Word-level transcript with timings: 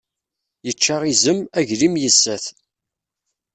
Yečča 0.65 0.95
izem, 1.11 1.39
aglim 1.59 1.93
yessa-t. 1.99 2.45